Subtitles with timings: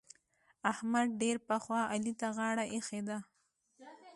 [0.71, 3.17] احمد ډېر پخوا علي ته غاړه اېښې ده.